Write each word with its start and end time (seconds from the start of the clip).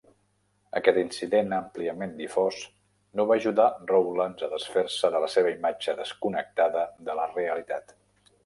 Aquest 0.77 0.95
incident 1.01 1.53
àmpliament 1.57 2.15
difós 2.21 2.57
no 3.19 3.25
va 3.33 3.37
ajudar 3.43 3.67
Rowlands 3.93 4.47
a 4.49 4.49
desfer-se 4.55 5.13
de 5.17 5.23
la 5.27 5.31
seva 5.35 5.53
imatge 5.59 5.97
desconnectada 6.01 6.87
de 7.11 7.21
la 7.21 7.33
realitat. 7.39 7.99